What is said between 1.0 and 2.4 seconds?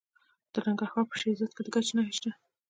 په شیرزاد کې د ګچ نښې شته.